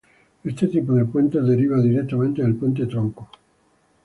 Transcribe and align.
Este 0.43 0.65
tipo 0.67 0.93
de 0.93 1.05
puentes 1.05 1.45
deriva 1.45 1.77
directamente 1.79 2.41
del 2.41 2.55
puente 2.55 2.87
tronco. 2.87 3.29